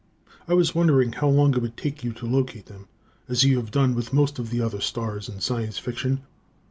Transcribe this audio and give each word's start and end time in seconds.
I 0.47 0.55
was 0.55 0.73
wondering 0.73 1.11
how 1.13 1.27
long 1.29 1.53
it 1.53 1.61
would 1.61 1.77
take 1.77 2.03
you 2.03 2.11
to 2.13 2.25
locate 2.25 2.65
them, 2.65 2.87
as 3.29 3.43
you 3.43 3.57
have 3.57 3.69
done 3.69 3.93
with 3.93 4.11
most 4.13 4.39
of 4.39 4.49
the 4.49 4.59
other 4.59 4.81
stars 4.81 5.29
in 5.29 5.41
Science 5.41 5.77
Fiction. 5.77 6.21